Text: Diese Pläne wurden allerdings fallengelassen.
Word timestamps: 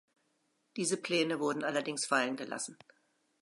Diese 0.77 0.97
Pläne 0.97 1.39
wurden 1.39 1.63
allerdings 1.63 2.07
fallengelassen. 2.07 2.75